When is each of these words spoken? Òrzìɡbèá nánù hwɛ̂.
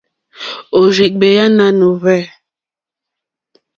Òrzìɡbèá 0.77 1.45
nánù 1.57 1.87
hwɛ̂. 1.99 2.21